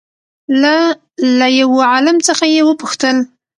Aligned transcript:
له 0.61 0.75
له 1.37 1.47
يوه 1.61 1.81
عالم 1.91 2.17
څخه 2.27 2.43
يې 2.53 2.61
وپوښتل 2.65 3.17